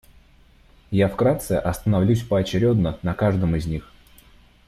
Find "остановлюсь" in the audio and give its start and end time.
1.59-2.23